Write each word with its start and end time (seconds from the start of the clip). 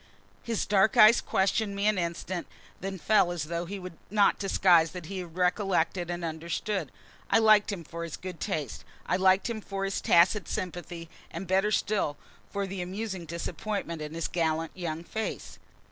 His 0.41 0.65
dark 0.65 0.97
eyes 0.97 1.21
questioned 1.21 1.75
me 1.75 1.85
an 1.85 1.99
instant, 1.99 2.47
then 2.79 2.97
fell 2.97 3.31
as 3.31 3.43
though 3.43 3.65
he 3.65 3.77
would 3.77 3.99
not 4.09 4.39
disguise 4.39 4.93
that 4.93 5.05
he 5.05 5.21
recollected 5.23 6.09
and 6.09 6.25
understood. 6.25 6.91
I 7.29 7.37
liked 7.37 7.71
him 7.71 7.83
for 7.83 8.03
his 8.03 8.17
good 8.17 8.39
taste. 8.39 8.83
I 9.05 9.15
liked 9.15 9.47
him 9.47 9.61
for 9.61 9.85
his 9.85 10.01
tacit 10.01 10.47
sympathy, 10.47 11.07
and 11.29 11.45
better 11.45 11.69
still 11.69 12.17
for 12.49 12.65
the 12.65 12.81
amusing 12.81 13.25
disappointment 13.25 14.01
in 14.01 14.15
his 14.15 14.27
gallant, 14.27 14.71
young 14.75 15.03
face. 15.03 15.59